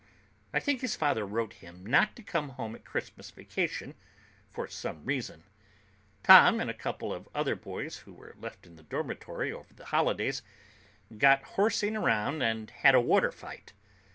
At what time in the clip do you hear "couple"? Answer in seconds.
6.73-7.13